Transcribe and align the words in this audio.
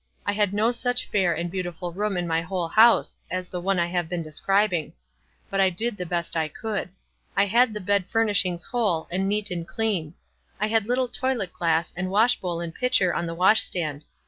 I 0.25 0.31
had 0.31 0.51
no 0.51 0.71
such 0.71 1.05
fair 1.05 1.31
and 1.31 1.51
beautiful 1.51 1.93
room 1.93 2.17
in 2.17 2.25
my 2.27 2.41
whole 2.41 2.67
house 2.69 3.19
as 3.29 3.47
the 3.47 3.61
one 3.61 3.77
I 3.77 3.85
have 3.85 4.09
been 4.09 4.23
describing; 4.23 4.93
but 5.51 5.61
I 5.61 5.69
did 5.69 5.95
the 5.95 6.07
best 6.07 6.35
I 6.35 6.47
could. 6.47 6.89
I 7.37 7.45
had 7.45 7.71
the 7.71 7.81
bed 7.81 8.07
fur 8.07 8.25
nishings 8.25 8.65
whole, 8.71 9.07
and 9.11 9.29
neat 9.29 9.51
and 9.51 9.67
clean. 9.67 10.15
I 10.59 10.69
had 10.69 10.87
little 10.87 11.05
WISE 11.05 11.19
AND 11.21 11.21
OTHEKWISE. 11.21 11.21
151 11.21 11.33
toilet 11.35 11.53
glass 11.53 11.93
and 11.95 12.09
washbowl 12.09 12.61
and 12.61 12.73
pitcher 12.73 13.13
on 13.13 13.27
the 13.27 13.35
wasbstand. 13.35 14.05